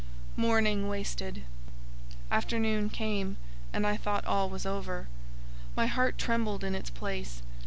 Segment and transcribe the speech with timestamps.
[0.35, 1.43] Morning wasted.
[2.31, 3.37] Afternoon came,
[3.71, 5.07] and I thought all was over.
[5.75, 7.43] My heart trembled in its place.